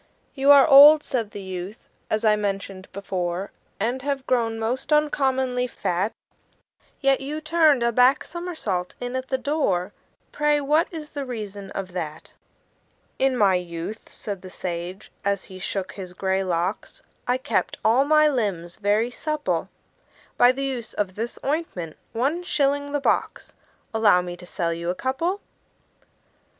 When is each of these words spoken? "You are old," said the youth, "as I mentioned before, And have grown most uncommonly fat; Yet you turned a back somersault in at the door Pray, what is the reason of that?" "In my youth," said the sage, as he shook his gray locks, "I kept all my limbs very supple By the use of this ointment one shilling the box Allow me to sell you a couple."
"You 0.33 0.49
are 0.49 0.67
old," 0.67 1.03
said 1.03 1.29
the 1.29 1.43
youth, 1.43 1.87
"as 2.09 2.25
I 2.25 2.35
mentioned 2.35 2.91
before, 2.91 3.51
And 3.79 4.01
have 4.01 4.25
grown 4.25 4.57
most 4.57 4.91
uncommonly 4.91 5.67
fat; 5.67 6.11
Yet 6.99 7.21
you 7.21 7.39
turned 7.39 7.83
a 7.83 7.91
back 7.91 8.23
somersault 8.23 8.95
in 8.99 9.15
at 9.15 9.27
the 9.27 9.37
door 9.37 9.93
Pray, 10.31 10.59
what 10.59 10.87
is 10.91 11.11
the 11.11 11.23
reason 11.23 11.69
of 11.73 11.91
that?" 11.93 12.33
"In 13.19 13.37
my 13.37 13.53
youth," 13.53 14.09
said 14.11 14.41
the 14.41 14.49
sage, 14.49 15.11
as 15.23 15.43
he 15.43 15.59
shook 15.59 15.91
his 15.91 16.13
gray 16.13 16.43
locks, 16.43 17.03
"I 17.27 17.37
kept 17.37 17.77
all 17.85 18.03
my 18.03 18.27
limbs 18.27 18.77
very 18.77 19.11
supple 19.11 19.69
By 20.35 20.51
the 20.51 20.63
use 20.63 20.95
of 20.95 21.13
this 21.13 21.37
ointment 21.45 21.95
one 22.11 22.41
shilling 22.41 22.91
the 22.91 22.99
box 23.01 23.53
Allow 23.93 24.23
me 24.23 24.35
to 24.37 24.47
sell 24.47 24.73
you 24.73 24.89
a 24.89 24.95
couple." 24.95 25.41